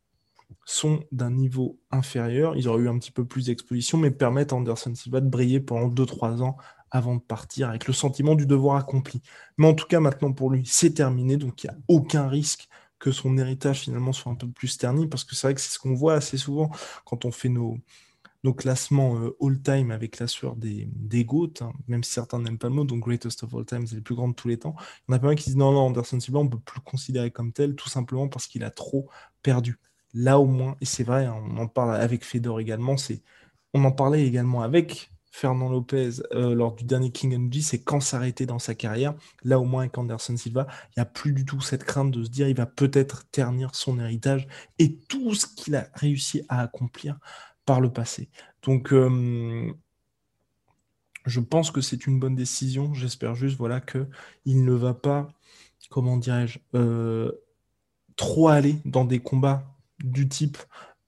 sont 0.66 1.02
d'un 1.14 1.32
niveau 1.32 1.80
inférieur, 1.92 2.58
ils 2.58 2.68
auraient 2.68 2.84
eu 2.84 2.90
un 2.90 3.00
petit 3.00 3.12
peu 3.12 3.26
plus 3.26 3.46
d'exposition, 3.46 3.98
mais 3.98 4.12
permettent 4.12 4.52
à 4.52 4.58
Anderson 4.58 4.94
Silva 4.96 5.22
de 5.22 5.30
briller 5.30 5.62
pendant 5.62 5.88
2-3 5.88 6.42
ans 6.42 6.58
avant 6.92 7.16
de 7.16 7.22
partir 7.22 7.70
avec 7.70 7.88
le 7.88 7.94
sentiment 7.94 8.36
du 8.36 8.46
devoir 8.46 8.76
accompli. 8.78 9.22
Mais 9.58 9.68
en 9.68 9.74
tout 9.74 9.88
cas, 9.88 10.00
maintenant 10.00 10.34
pour 10.34 10.50
lui, 10.50 10.64
c'est 10.66 10.94
terminé, 10.94 11.38
donc 11.38 11.64
il 11.64 11.70
n'y 11.70 11.76
a 11.76 11.80
aucun 11.88 12.28
risque 12.28 12.68
que 13.00 13.12
son 13.12 13.38
héritage 13.38 13.80
finalement 13.82 14.14
soit 14.14 14.32
un 14.32 14.36
peu 14.36 14.48
plus 14.48 14.78
terni, 14.78 15.08
parce 15.08 15.24
que 15.24 15.36
c'est 15.36 15.48
vrai 15.48 15.56
que 15.56 15.62
c'est 15.62 15.72
ce 15.72 15.80
qu'on 15.80 15.96
voit 15.96 16.14
assez 16.14 16.38
souvent 16.38 16.70
quand 17.06 17.26
on 17.26 17.32
fait 17.32 17.50
nos, 17.50 17.78
nos 18.44 18.54
classements 18.54 19.18
euh, 19.18 19.36
all-time 19.42 19.92
avec 19.92 20.20
la 20.20 20.28
sueur 20.28 20.56
des, 20.56 20.88
des 20.94 21.26
GOAT, 21.26 21.54
hein, 21.62 21.74
même 21.88 22.04
si 22.04 22.12
certains 22.12 22.40
n'aiment 22.40 22.58
pas 22.58 22.70
le 22.70 22.76
mot, 22.76 22.84
donc 22.84 23.02
Greatest 23.02 23.44
of 23.44 23.54
All 23.56 23.66
Time, 23.66 23.86
c'est 23.86 23.96
les 23.96 24.02
plus 24.02 24.16
grands 24.16 24.30
de 24.30 24.34
tous 24.34 24.48
les 24.48 24.58
temps. 24.58 24.76
Il 25.08 25.12
y 25.12 25.14
en 25.14 25.18
a 25.18 25.20
pas 25.20 25.28
mal 25.28 25.36
qui 25.36 25.46
disent 25.46 25.58
non, 25.58 25.72
non, 25.72 25.88
Anderson 25.88 26.20
Silva, 26.20 26.40
on 26.40 26.46
ne 26.46 26.50
peut 26.50 26.60
plus 26.60 26.80
le 26.80 26.90
considérer 26.90 27.32
comme 27.32 27.52
tel, 27.52 27.76
tout 27.76 27.90
simplement 27.90 28.28
parce 28.28 28.48
qu'il 28.48 28.64
a 28.64 28.72
trop 28.72 29.10
perdu. 29.44 29.78
Là 30.14 30.40
au 30.40 30.46
moins, 30.46 30.76
et 30.82 30.86
c'est 30.86 31.04
vrai, 31.04 31.26
hein, 31.26 31.42
on 31.50 31.58
en 31.58 31.68
parle 31.68 31.96
avec 31.96 32.26
Fedor 32.26 32.60
également, 32.60 32.98
c'est 32.98 33.22
on 33.74 33.84
en 33.86 33.92
parlait 33.92 34.26
également 34.26 34.62
avec 34.62 35.12
Fernand 35.32 35.70
Lopez 35.70 36.22
euh, 36.34 36.54
lors 36.54 36.76
du 36.76 36.84
dernier 36.84 37.10
King 37.12 37.34
Energy, 37.34 37.62
c'est 37.62 37.82
quand 37.82 38.02
s'arrêter 38.02 38.46
dans 38.46 38.60
sa 38.60 38.76
carrière. 38.76 39.16
Là, 39.44 39.60
au 39.60 39.64
moins, 39.64 39.82
avec 39.82 39.98
Anderson 39.98 40.36
Silva, 40.36 40.68
il 40.90 41.00
n'y 41.00 41.02
a 41.02 41.06
plus 41.06 41.32
du 41.32 41.46
tout 41.46 41.62
cette 41.62 41.86
crainte 41.86 42.12
de 42.12 42.24
se 42.24 42.30
dire 42.30 42.50
il 42.50 42.56
va 42.56 42.66
peut-être 42.66 43.30
ternir 43.32 43.74
son 43.74 43.98
héritage 43.98 44.48
et 44.78 44.98
tout 44.98 45.34
ce 45.34 45.48
qu'il 45.48 45.76
a 45.76 45.88
réussi 45.94 46.44
à 46.50 46.62
accomplir 46.62 47.18
par 47.66 47.80
le 47.80 47.92
passé. 47.92 48.30
Donc, 48.64 48.92
euh, 48.92 49.74
je 51.26 51.40
pense 51.40 51.72
que 51.72 51.82
c'est 51.82 52.06
une 52.08 52.20
bonne 52.20 52.36
décision. 52.36 52.94
J'espère 52.94 53.34
juste 53.34 53.58
voilà, 53.58 53.80
qu'il 53.80 54.66
ne 54.66 54.74
va 54.74 54.94
pas, 54.94 55.32
comment 55.90 56.18
dirais-je, 56.18 56.60
euh, 56.76 57.32
trop 58.18 58.50
aller 58.50 58.76
dans 58.84 59.06
des 59.06 59.20
combats 59.20 59.64
du 60.04 60.28
type 60.28 60.58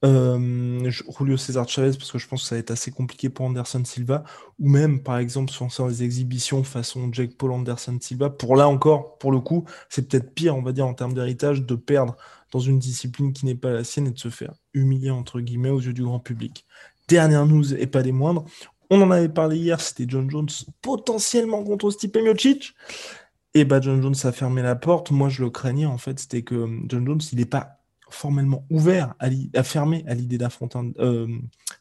euh, 0.04 0.90
Julio 0.90 1.36
César 1.36 1.68
Chavez, 1.68 1.96
parce 1.96 2.12
que 2.12 2.18
je 2.18 2.28
pense 2.28 2.42
que 2.42 2.48
ça 2.48 2.54
va 2.56 2.58
être 2.60 2.70
assez 2.70 2.90
compliqué 2.90 3.30
pour 3.30 3.46
Anderson 3.46 3.82
Silva, 3.84 4.24
ou 4.58 4.68
même 4.68 5.02
par 5.02 5.18
exemple 5.18 5.50
sur 5.50 5.88
des 5.88 6.02
exhibitions 6.02 6.62
façon 6.62 7.10
Jake 7.12 7.36
Paul 7.36 7.52
Anderson 7.52 7.98
Silva. 8.00 8.30
Pour 8.30 8.56
là 8.56 8.68
encore, 8.68 9.18
pour 9.18 9.32
le 9.32 9.40
coup, 9.40 9.64
c'est 9.88 10.08
peut-être 10.08 10.34
pire, 10.34 10.56
on 10.56 10.62
va 10.62 10.72
dire, 10.72 10.86
en 10.86 10.94
termes 10.94 11.14
d'héritage, 11.14 11.62
de 11.62 11.74
perdre 11.74 12.16
dans 12.52 12.60
une 12.60 12.78
discipline 12.78 13.32
qui 13.32 13.46
n'est 13.46 13.54
pas 13.54 13.70
la 13.70 13.82
sienne 13.82 14.06
et 14.06 14.10
de 14.10 14.18
se 14.18 14.28
faire 14.28 14.54
humilier 14.74 15.10
entre 15.10 15.40
guillemets 15.40 15.70
aux 15.70 15.80
yeux 15.80 15.92
du 15.92 16.04
grand 16.04 16.20
public. 16.20 16.66
Dernière 17.08 17.46
news 17.46 17.74
et 17.74 17.86
pas 17.86 18.02
des 18.02 18.12
moindres, 18.12 18.44
On 18.90 19.00
en 19.00 19.10
avait 19.10 19.28
parlé 19.28 19.56
hier, 19.56 19.80
c'était 19.80 20.06
John 20.06 20.30
Jones 20.30 20.48
potentiellement 20.82 21.64
contre 21.64 21.90
Stipe 21.90 22.16
Miocic. 22.16 22.74
Et 23.54 23.64
bah 23.64 23.80
John 23.80 24.02
Jones 24.02 24.14
a 24.24 24.32
fermé 24.32 24.62
la 24.62 24.74
porte. 24.76 25.10
Moi, 25.10 25.28
je 25.28 25.42
le 25.42 25.50
craignais 25.50 25.86
en 25.86 25.98
fait, 25.98 26.18
c'était 26.18 26.42
que 26.42 26.54
euh, 26.54 26.80
John 26.88 27.06
Jones, 27.06 27.20
il 27.32 27.38
n'est 27.38 27.44
pas 27.44 27.83
formellement 28.10 28.66
ouvert 28.70 29.14
à, 29.18 29.28
à 29.54 29.62
fermer 29.62 30.04
à 30.06 30.14
l'idée 30.14 30.38
d'affronter 30.38 30.78
euh, 30.98 31.28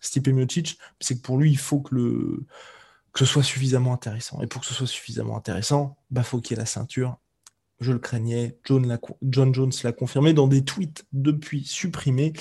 Stipe 0.02 0.28
Miocic. 0.28 0.78
C'est 1.00 1.16
que 1.16 1.22
pour 1.22 1.38
lui, 1.38 1.52
il 1.52 1.58
faut 1.58 1.80
que 1.82 2.46
ce 3.16 3.26
soit 3.26 3.44
suffisamment 3.44 3.94
intéressant. 3.94 4.42
Et 4.42 4.48
pour 4.48 4.62
que 4.62 4.68
ce 4.68 4.74
soit 4.74 4.88
suffisamment 4.88 5.38
intéressant, 5.38 5.98
bah 6.12 6.24
faut 6.24 6.42
qu'il 6.42 6.56
y 6.56 6.60
ait 6.60 6.62
la 6.62 6.66
ceinture 6.66 7.18
je 7.84 7.92
le 7.92 8.00
craignais. 8.00 8.58
John 8.66 9.54
Jones 9.54 9.72
l'a 9.84 9.92
confirmé 9.92 10.34
dans 10.34 10.48
des 10.48 10.64
tweets 10.64 11.06
depuis 11.12 11.64
supprimés. 11.64 12.34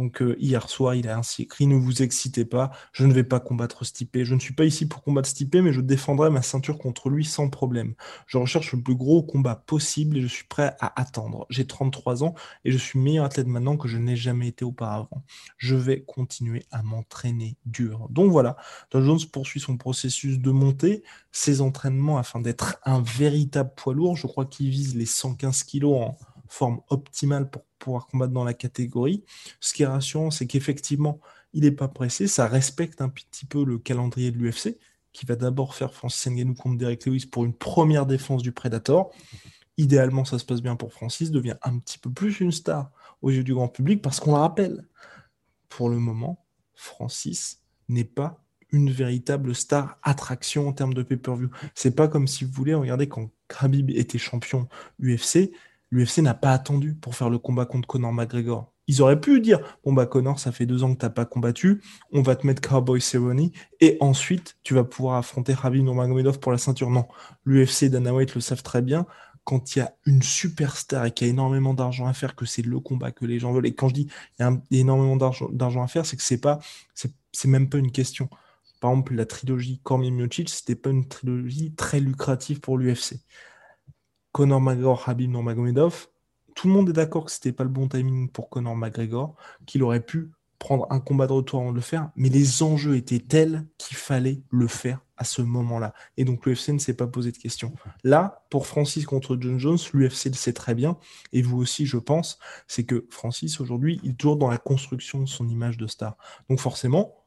Donc 0.00 0.22
euh, 0.22 0.34
hier 0.38 0.66
soir, 0.70 0.94
il 0.94 1.10
a 1.10 1.18
ainsi 1.18 1.42
écrit 1.42 1.66
Ne 1.66 1.76
vous 1.76 2.00
excitez 2.00 2.46
pas, 2.46 2.70
je 2.90 3.04
ne 3.04 3.12
vais 3.12 3.22
pas 3.22 3.38
combattre 3.38 3.84
Stipe. 3.84 4.16
Je 4.24 4.34
ne 4.34 4.40
suis 4.40 4.54
pas 4.54 4.64
ici 4.64 4.88
pour 4.88 5.02
combattre 5.02 5.28
Stipe, 5.28 5.56
mais 5.56 5.74
je 5.74 5.82
défendrai 5.82 6.30
ma 6.30 6.40
ceinture 6.40 6.78
contre 6.78 7.10
lui 7.10 7.26
sans 7.26 7.50
problème. 7.50 7.92
Je 8.26 8.38
recherche 8.38 8.72
le 8.72 8.80
plus 8.80 8.94
gros 8.94 9.22
combat 9.22 9.56
possible 9.56 10.16
et 10.16 10.22
je 10.22 10.26
suis 10.26 10.46
prêt 10.46 10.74
à 10.80 10.98
attendre. 10.98 11.46
J'ai 11.50 11.66
33 11.66 12.24
ans 12.24 12.34
et 12.64 12.72
je 12.72 12.78
suis 12.78 12.98
meilleur 12.98 13.26
athlète 13.26 13.46
maintenant 13.46 13.76
que 13.76 13.88
je 13.88 13.98
n'ai 13.98 14.16
jamais 14.16 14.48
été 14.48 14.64
auparavant. 14.64 15.22
Je 15.58 15.76
vais 15.76 16.00
continuer 16.00 16.64
à 16.70 16.82
m'entraîner 16.82 17.58
dur. 17.66 18.06
Donc 18.08 18.30
voilà, 18.30 18.56
John 18.90 19.04
Jones 19.04 19.20
poursuit 19.30 19.60
son 19.60 19.76
processus 19.76 20.38
de 20.38 20.50
montée, 20.50 21.02
ses 21.30 21.60
entraînements 21.60 22.16
afin 22.16 22.40
d'être 22.40 22.78
un 22.86 23.02
véritable 23.02 23.72
poids 23.76 23.92
lourd. 23.92 24.16
Je 24.16 24.26
crois 24.26 24.46
qu'il 24.46 24.70
vise 24.70 24.96
les 24.96 25.04
115 25.04 25.62
kilos 25.64 25.92
en 25.94 26.18
forme 26.50 26.80
optimale 26.88 27.48
pour 27.48 27.64
pouvoir 27.78 28.06
combattre 28.06 28.32
dans 28.32 28.44
la 28.44 28.54
catégorie. 28.54 29.24
Ce 29.60 29.72
qui 29.72 29.84
est 29.84 29.86
rassurant, 29.86 30.30
c'est 30.30 30.46
qu'effectivement, 30.46 31.20
il 31.52 31.62
n'est 31.62 31.70
pas 31.70 31.88
pressé. 31.88 32.26
Ça 32.26 32.46
respecte 32.46 33.00
un 33.00 33.08
petit 33.08 33.46
peu 33.46 33.64
le 33.64 33.78
calendrier 33.78 34.30
de 34.30 34.38
l'UFC, 34.38 34.78
qui 35.12 35.26
va 35.26 35.36
d'abord 35.36 35.74
faire 35.74 35.92
Francis 35.94 36.30
Ngannou 36.30 36.54
contre 36.54 36.76
Derek 36.76 37.06
Lewis 37.06 37.26
pour 37.26 37.44
une 37.44 37.54
première 37.54 38.06
défense 38.06 38.42
du 38.42 38.52
Predator. 38.52 39.10
Idéalement, 39.76 40.24
ça 40.24 40.38
se 40.38 40.44
passe 40.44 40.60
bien 40.60 40.76
pour 40.76 40.92
Francis, 40.92 41.30
devient 41.30 41.56
un 41.62 41.78
petit 41.78 41.98
peu 41.98 42.10
plus 42.10 42.40
une 42.40 42.52
star 42.52 42.90
aux 43.22 43.30
yeux 43.30 43.44
du 43.44 43.54
grand 43.54 43.68
public, 43.68 44.02
parce 44.02 44.20
qu'on 44.20 44.32
le 44.32 44.38
rappelle, 44.38 44.86
pour 45.68 45.88
le 45.88 45.98
moment, 45.98 46.44
Francis 46.74 47.62
n'est 47.88 48.04
pas 48.04 48.42
une 48.72 48.90
véritable 48.90 49.54
star 49.54 49.98
attraction 50.02 50.68
en 50.68 50.72
termes 50.72 50.94
de 50.94 51.02
pay-per-view. 51.02 51.50
C'est 51.74 51.94
pas 51.94 52.08
comme 52.08 52.28
si 52.28 52.44
vous 52.44 52.52
voulez, 52.52 52.74
regardez 52.74 53.08
quand 53.08 53.30
Khabib 53.48 53.90
était 53.90 54.18
champion 54.18 54.68
UFC, 55.02 55.50
l'UFC 55.90 56.18
n'a 56.18 56.34
pas 56.34 56.52
attendu 56.52 56.94
pour 56.94 57.14
faire 57.14 57.30
le 57.30 57.38
combat 57.38 57.66
contre 57.66 57.86
Conor 57.86 58.12
McGregor. 58.12 58.72
Ils 58.86 59.02
auraient 59.02 59.20
pu 59.20 59.40
dire 59.40 59.60
Bon, 59.84 59.92
bah, 59.92 60.06
Conor, 60.06 60.38
ça 60.40 60.52
fait 60.52 60.66
deux 60.66 60.82
ans 60.82 60.92
que 60.94 60.98
tu 60.98 61.06
n'as 61.06 61.10
pas 61.10 61.24
combattu, 61.24 61.80
on 62.12 62.22
va 62.22 62.34
te 62.36 62.46
mettre 62.46 62.66
Cowboy 62.66 63.00
Cerrone, 63.00 63.50
et 63.80 63.96
ensuite, 64.00 64.56
tu 64.62 64.74
vas 64.74 64.84
pouvoir 64.84 65.16
affronter 65.16 65.54
Khabib 65.54 65.84
Nurmagomedov 65.84 66.40
pour 66.40 66.52
la 66.52 66.58
ceinture. 66.58 66.90
Non, 66.90 67.06
l'UFC 67.44 67.84
et 67.84 67.88
Dana 67.88 68.12
White 68.12 68.34
le 68.34 68.40
savent 68.40 68.62
très 68.62 68.82
bien. 68.82 69.06
Quand 69.44 69.74
il 69.74 69.78
y 69.78 69.82
a 69.82 69.94
une 70.06 70.22
superstar 70.22 71.06
et 71.06 71.12
qu'il 71.12 71.26
y 71.26 71.30
a 71.30 71.32
énormément 71.32 71.72
d'argent 71.72 72.06
à 72.06 72.12
faire, 72.12 72.36
que 72.36 72.44
c'est 72.46 72.62
le 72.62 72.78
combat 72.78 73.10
que 73.10 73.24
les 73.24 73.38
gens 73.38 73.52
veulent. 73.52 73.66
Et 73.66 73.74
quand 73.74 73.88
je 73.88 73.94
dis 73.94 74.08
il 74.38 74.42
y 74.42 74.44
a 74.44 74.52
énormément 74.72 75.16
d'argent 75.16 75.82
à 75.82 75.88
faire, 75.88 76.04
c'est 76.04 76.16
que 76.16 76.22
c'est 76.22 76.40
pas, 76.40 76.58
c'est 76.94 77.48
même 77.48 77.68
pas 77.68 77.78
une 77.78 77.90
question. 77.92 78.28
Par 78.80 78.90
exemple, 78.90 79.14
la 79.14 79.26
trilogie 79.26 79.80
Cormier 79.82 80.10
Miocic, 80.10 80.48
c'était 80.48 80.74
pas 80.74 80.90
une 80.90 81.06
trilogie 81.06 81.74
très 81.74 82.00
lucrative 82.00 82.60
pour 82.60 82.78
l'UFC. 82.78 83.20
Conor 84.32 84.60
McGregor, 84.60 85.08
Habib 85.08 85.30
Nurmagomedov, 85.30 86.08
tout 86.54 86.68
le 86.68 86.74
monde 86.74 86.88
est 86.88 86.94
d'accord 86.94 87.24
que 87.24 87.30
c'était 87.30 87.52
pas 87.52 87.64
le 87.64 87.70
bon 87.70 87.88
timing 87.88 88.28
pour 88.28 88.48
Conor 88.48 88.76
McGregor, 88.76 89.34
qu'il 89.66 89.82
aurait 89.82 90.04
pu 90.04 90.30
prendre 90.58 90.86
un 90.90 91.00
combat 91.00 91.26
de 91.26 91.32
retour 91.32 91.60
avant 91.60 91.70
de 91.70 91.76
le 91.76 91.80
faire, 91.80 92.10
mais 92.16 92.28
les 92.28 92.62
enjeux 92.62 92.94
étaient 92.94 93.18
tels 93.18 93.66
qu'il 93.78 93.96
fallait 93.96 94.42
le 94.50 94.68
faire 94.68 95.00
à 95.16 95.24
ce 95.24 95.40
moment-là. 95.40 95.94
Et 96.18 96.24
donc 96.24 96.44
l'UFC 96.44 96.68
ne 96.68 96.78
s'est 96.78 96.94
pas 96.94 97.06
posé 97.06 97.32
de 97.32 97.38
questions. 97.38 97.72
Là, 98.04 98.44
pour 98.50 98.66
Francis 98.66 99.06
contre 99.06 99.38
John 99.40 99.58
Jones, 99.58 99.78
l'UFC 99.94 100.26
le 100.26 100.34
sait 100.34 100.52
très 100.52 100.74
bien, 100.74 100.98
et 101.32 101.40
vous 101.40 101.58
aussi, 101.58 101.86
je 101.86 101.96
pense, 101.96 102.38
c'est 102.68 102.84
que 102.84 103.06
Francis, 103.10 103.58
aujourd'hui, 103.58 104.00
il 104.02 104.16
toujours 104.16 104.36
dans 104.36 104.50
la 104.50 104.58
construction 104.58 105.20
de 105.22 105.28
son 105.28 105.48
image 105.48 105.78
de 105.78 105.86
star. 105.86 106.18
Donc 106.50 106.60
forcément, 106.60 107.19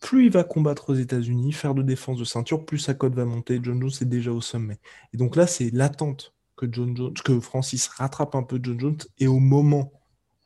plus 0.00 0.26
il 0.26 0.32
va 0.32 0.44
combattre 0.44 0.90
aux 0.90 0.94
États-Unis, 0.94 1.52
faire 1.52 1.74
de 1.74 1.82
défense 1.82 2.18
de 2.18 2.24
ceinture, 2.24 2.64
plus 2.64 2.78
sa 2.78 2.94
cote 2.94 3.14
va 3.14 3.24
monter. 3.24 3.60
John 3.62 3.80
Jones 3.80 3.90
est 4.00 4.06
déjà 4.06 4.32
au 4.32 4.40
sommet. 4.40 4.78
Et 5.12 5.16
donc 5.16 5.36
là, 5.36 5.46
c'est 5.46 5.70
l'attente 5.70 6.34
que, 6.56 6.66
John 6.70 6.96
Jones, 6.96 7.14
que 7.14 7.40
Francis 7.40 7.88
rattrape 7.88 8.34
un 8.34 8.42
peu 8.42 8.60
John 8.62 8.78
Jones. 8.78 8.98
Et 9.18 9.26
au 9.26 9.38
moment 9.38 9.92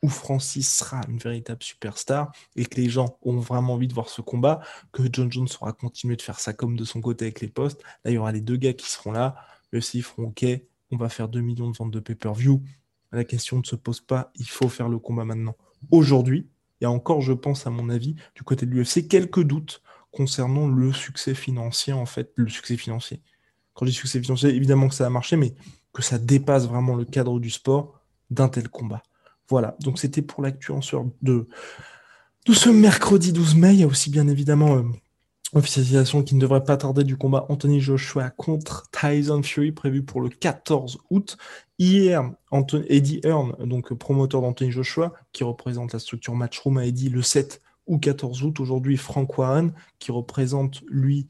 où 0.01 0.09
Francis 0.09 0.69
sera 0.69 1.01
une 1.07 1.17
véritable 1.17 1.61
superstar 1.61 2.31
et 2.55 2.65
que 2.65 2.81
les 2.81 2.89
gens 2.89 3.17
ont 3.21 3.37
vraiment 3.37 3.73
envie 3.73 3.87
de 3.87 3.93
voir 3.93 4.09
ce 4.09 4.21
combat, 4.21 4.61
que 4.91 5.03
John 5.11 5.31
Jones 5.31 5.47
aura 5.61 5.73
continué 5.73 6.15
de 6.15 6.21
faire 6.21 6.39
ça 6.39 6.53
comme 6.53 6.75
de 6.75 6.83
son 6.83 7.01
côté 7.01 7.25
avec 7.25 7.41
les 7.41 7.49
postes. 7.49 7.83
Là, 8.03 8.11
il 8.11 8.15
y 8.15 8.17
aura 8.17 8.31
les 8.31 8.41
deux 8.41 8.57
gars 8.57 8.73
qui 8.73 8.89
seront 8.89 9.11
là. 9.11 9.35
Eux 9.73 9.77
aussi, 9.77 9.99
ils 9.99 10.03
feront 10.03 10.23
OK, 10.23 10.45
on 10.91 10.97
va 10.97 11.09
faire 11.09 11.29
2 11.29 11.39
millions 11.41 11.69
de 11.69 11.77
ventes 11.77 11.91
de 11.91 11.99
pay-per-view. 11.99 12.63
La 13.11 13.23
question 13.25 13.59
ne 13.59 13.63
se 13.63 13.75
pose 13.75 14.01
pas, 14.01 14.31
il 14.35 14.47
faut 14.47 14.69
faire 14.69 14.89
le 14.89 14.97
combat 14.97 15.25
maintenant. 15.25 15.55
Aujourd'hui, 15.91 16.49
il 16.81 16.85
y 16.85 16.87
a 16.87 16.91
encore, 16.91 17.21
je 17.21 17.33
pense, 17.33 17.67
à 17.67 17.69
mon 17.69 17.89
avis, 17.89 18.15
du 18.35 18.43
côté 18.43 18.65
de 18.65 18.71
l'UFC, 18.71 19.07
quelques 19.07 19.43
doutes 19.43 19.81
concernant 20.11 20.67
le 20.67 20.91
succès 20.91 21.35
financier, 21.35 21.93
en 21.93 22.07
fait, 22.07 22.33
le 22.35 22.49
succès 22.49 22.75
financier. 22.75 23.21
Quand 23.73 23.85
je 23.85 23.91
dis 23.91 23.97
succès 23.97 24.19
financier, 24.19 24.49
évidemment 24.49 24.89
que 24.89 24.95
ça 24.95 25.05
a 25.05 25.09
marché, 25.09 25.37
mais 25.37 25.53
que 25.93 26.01
ça 26.01 26.17
dépasse 26.17 26.67
vraiment 26.67 26.95
le 26.95 27.05
cadre 27.05 27.39
du 27.39 27.49
sport 27.49 28.01
d'un 28.29 28.49
tel 28.49 28.67
combat. 28.67 29.03
Voilà, 29.47 29.75
donc 29.81 29.99
c'était 29.99 30.21
pour 30.21 30.41
l'actu 30.41 30.71
en 30.71 30.81
sorte 30.81 31.07
de, 31.21 31.47
de 32.47 32.53
ce 32.53 32.69
mercredi 32.69 33.31
12 33.31 33.55
mai. 33.55 33.73
Il 33.73 33.79
y 33.81 33.83
a 33.83 33.87
aussi 33.87 34.09
bien 34.09 34.27
évidemment 34.27 34.77
euh, 34.77 34.83
Officialisation 35.53 36.23
qui 36.23 36.35
ne 36.35 36.39
devrait 36.39 36.63
pas 36.63 36.77
tarder 36.77 37.03
du 37.03 37.17
combat 37.17 37.45
Anthony 37.49 37.81
Joshua 37.81 38.29
contre 38.29 38.89
Tyson 38.91 39.43
Fury 39.43 39.73
prévu 39.73 40.01
pour 40.01 40.21
le 40.21 40.29
14 40.29 40.99
août. 41.09 41.37
Hier, 41.83 42.31
Eddie 42.89 43.21
Hearn, 43.23 43.55
donc 43.65 43.91
promoteur 43.95 44.41
d'Anthony 44.41 44.69
Joshua, 44.69 45.13
qui 45.31 45.43
représente 45.43 45.93
la 45.93 45.97
structure 45.97 46.35
Matchroom, 46.35 46.77
a 46.77 46.91
dit 46.91 47.09
le 47.09 47.23
7 47.23 47.59
ou 47.87 47.97
14 47.97 48.43
août. 48.43 48.59
Aujourd'hui, 48.59 48.97
Frank 48.97 49.35
Warren, 49.35 49.73
qui 49.97 50.11
représente 50.11 50.83
lui 50.87 51.27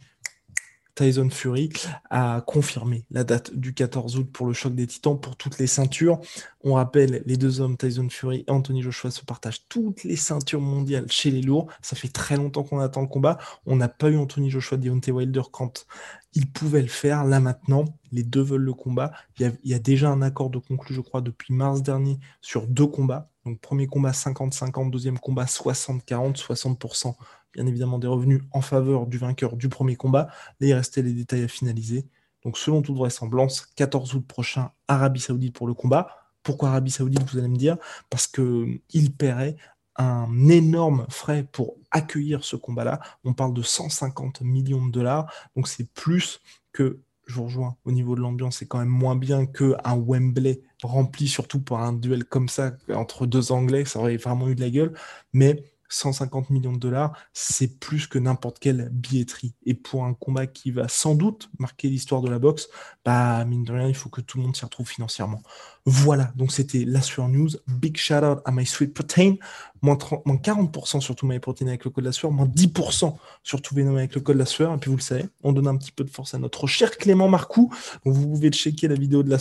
Tyson 0.96 1.30
Fury 1.30 1.70
a 2.10 2.42
confirmé 2.46 3.06
la 3.12 3.24
date 3.24 3.54
du 3.56 3.74
14 3.74 4.18
août 4.18 4.30
pour 4.32 4.48
le 4.48 4.54
choc 4.54 4.76
des 4.76 4.88
titans 4.88 5.20
pour 5.20 5.36
toutes 5.36 5.58
les 5.58 5.68
ceintures. 5.68 6.20
On 6.64 6.74
rappelle, 6.74 7.24
les 7.26 7.38
deux 7.38 7.62
hommes, 7.62 7.78
Tyson 7.78 8.08
Fury 8.10 8.46
et 8.48 8.52
Anthony 8.52 8.82
Joshua, 8.82 9.12
se 9.12 9.24
partagent 9.24 9.68
toutes 9.68 10.04
les 10.04 10.16
ceintures 10.16 10.62
mondiales 10.62 11.10
chez 11.10 11.32
les 11.32 11.42
lourds. 11.42 11.68
Ça 11.82 11.96
fait 11.96 12.10
très 12.10 12.38
longtemps 12.38 12.64
qu'on 12.64 12.80
attend 12.80 13.02
le 13.02 13.08
combat. 13.08 13.38
On 13.66 13.76
n'a 13.76 13.88
pas 13.90 14.10
eu 14.10 14.18
Anthony 14.18 14.50
Joshua, 14.50 14.78
Deontay 14.78 15.12
Wilder 15.12 15.44
quand 15.52 15.86
il 16.34 16.52
pouvait 16.52 16.82
le 16.82 16.88
faire. 16.88 17.24
Là 17.24 17.40
maintenant, 17.40 17.86
les 18.12 18.24
deux 18.24 18.42
veulent 18.42 18.62
le 18.62 18.74
combat. 18.74 19.12
Il 19.40 19.48
y 19.48 19.52
il 19.64 19.72
y 19.72 19.74
a 19.74 19.80
déjà 19.80 20.10
un 20.10 20.22
accord 20.22 20.50
de 20.50 20.60
conclu, 20.60 20.94
je 20.94 21.02
crois, 21.02 21.22
depuis 21.22 21.54
mars 21.54 21.82
dernier 21.82 22.20
sur 22.42 22.68
deux 22.68 22.88
combats. 22.88 23.31
Donc 23.46 23.60
premier 23.60 23.88
combat 23.88 24.12
50-50, 24.12 24.92
deuxième 24.92 25.20
combat 25.20 25.46
60-40, 25.46 26.38
60%, 26.38 27.16
bien 27.54 27.66
évidemment 27.66 28.00
des 28.00 28.08
revenus 28.08 28.42
en 28.52 28.62
faveur 28.62 29.08
du 29.08 29.18
vainqueur 29.18 29.56
du 29.56 29.70
premier 29.70 29.96
combat. 29.96 30.28
Là, 30.60 30.68
il 30.68 30.74
restait 30.74 31.02
les 31.02 31.14
détails 31.14 31.44
à 31.44 31.48
finaliser. 31.48 32.08
Donc 32.44 32.58
selon 32.58 32.82
toute 32.82 32.96
vraisemblance, 32.96 33.66
14 33.76 34.16
août 34.16 34.26
prochain, 34.28 34.72
Arabie 34.88 35.20
Saoudite 35.20 35.54
pour 35.54 35.68
le 35.68 35.74
combat. 35.74 36.10
Pourquoi 36.44 36.70
Arabie 36.70 36.92
Saoudite, 36.92 37.24
vous 37.30 37.38
allez 37.38 37.48
me 37.48 37.58
dire? 37.58 37.78
Parce 38.10 38.28
qu'il 38.28 39.14
paierait 39.18 39.56
un 39.96 40.48
énorme 40.50 41.06
frais 41.10 41.44
pour 41.44 41.76
accueillir 41.92 42.44
ce 42.44 42.56
combat-là. 42.56 43.00
On 43.24 43.34
parle 43.34 43.54
de 43.54 43.62
150 43.62 44.42
millions 44.42 44.86
de 44.86 44.92
dollars. 44.92 45.32
Donc 45.56 45.68
c'est 45.68 45.92
plus 45.94 46.42
que 46.72 47.00
Au 47.40 47.92
niveau 47.92 48.16
de 48.16 48.22
l'ambiance, 48.22 48.58
c'est 48.58 48.68
quand 48.68 48.80
même 48.80 48.88
moins 48.88 49.16
bien 49.16 49.46
qu'un 49.46 49.98
Wembley 49.98 50.62
rempli, 50.84 51.28
surtout 51.28 51.60
pour 51.60 51.80
un 51.80 51.94
duel 51.94 52.26
comme 52.26 52.50
ça 52.50 52.74
entre 52.94 53.26
deux 53.26 53.52
Anglais. 53.52 53.86
Ça 53.86 54.00
aurait 54.00 54.18
vraiment 54.18 54.48
eu 54.50 54.56
de 54.56 54.62
la 54.62 54.70
gueule. 54.70 54.94
Mais 55.34 55.71
150 55.92 56.50
millions 56.50 56.72
de 56.72 56.80
dollars, 56.80 57.14
c'est 57.34 57.80
plus 57.80 58.08
que 58.08 58.18
n'importe 58.18 58.60
quelle 58.60 58.90
billetterie. 58.90 59.54
Et 59.66 59.74
pour 59.74 60.06
un 60.06 60.14
combat 60.14 60.48
qui 60.48 60.72
va 60.72 60.88
sans 60.88 61.16
doute 61.16 61.50
marquer 61.60 61.90
l'histoire 61.90 62.22
de 62.22 62.30
la 62.30 62.40
boxe, 62.40 62.70
bah, 63.06 63.44
mine 63.46 63.64
de 63.64 63.74
rien, 63.74 63.88
il 63.88 63.96
faut 63.96 64.10
que 64.10 64.22
tout 64.22 64.38
le 64.38 64.44
monde 64.44 64.56
s'y 64.56 64.66
retrouve 64.66 64.88
financièrement. 64.88 65.42
Voilà, 65.86 66.32
donc 66.36 66.52
c'était 66.52 66.86
la 66.86 67.02
sueur 67.02 67.28
news. 67.28 67.50
Big 67.68 67.98
shout 67.98 68.24
out 68.24 68.40
à 68.46 68.52
My 68.52 68.66
Sweet 68.66 68.94
Protein. 68.94 69.36
Moins, 69.82 69.96
40% 69.96 71.02
sur 71.02 71.16
tout 71.16 71.26
My 71.26 71.40
Protein 71.40 71.68
avec 71.68 71.86
le 71.86 71.92
code 71.92 72.04
de 72.04 72.10
la 72.10 72.14
sueur, 72.14 72.32
moins 72.32 72.46
10% 72.46 73.16
sur 73.44 73.62
tout 73.62 73.74
Venom 73.74 73.98
avec 73.98 74.14
le 74.14 74.22
code 74.22 74.36
de 74.36 74.40
la 74.40 74.46
sueur. 74.46 74.74
Et 74.74 74.78
puis 74.78 74.92
vous 74.92 74.98
le 74.98 75.02
savez, 75.02 75.26
on 75.44 75.54
donne 75.54 75.68
un 75.68 75.76
petit 75.78 75.92
peu 75.92 76.04
de 76.04 76.10
force 76.10 76.34
à 76.36 76.38
notre 76.38 76.68
cher 76.68 76.98
Clément 76.98 77.28
Marcoux. 77.28 77.74
Donc 78.06 78.14
vous 78.14 78.28
pouvez 78.28 78.52
checker 78.52 78.88
la 78.88 78.96
vidéo 78.96 79.24
de 79.24 79.30
la 79.30 79.38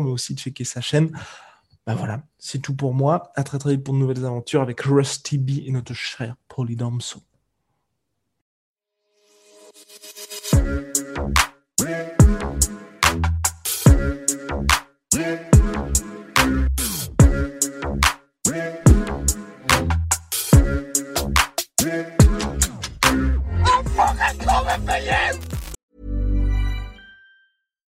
mais 0.00 0.10
aussi 0.10 0.34
checker 0.34 0.64
sa 0.64 0.80
chaîne. 0.80 1.10
Ben 1.86 1.94
voilà, 1.94 2.22
c'est 2.38 2.60
tout 2.60 2.74
pour 2.74 2.94
moi. 2.94 3.30
À 3.34 3.42
très 3.44 3.58
très 3.58 3.72
vite 3.72 3.84
pour 3.84 3.92
de 3.92 3.98
nouvelles 3.98 4.24
aventures 4.24 4.62
avec 4.62 4.80
Rusty 4.80 5.36
B 5.36 5.50
et 5.66 5.70
notre 5.70 5.92
cher 5.92 6.34
Polydomso. 6.48 7.20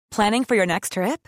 Planning 0.10 0.46
for 0.46 0.56
your 0.56 0.66
next 0.66 0.94
trip? 0.94 1.28